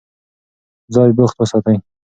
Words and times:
ځان 0.93 1.09
بوخت 1.17 1.35
وساتئ. 1.39 1.77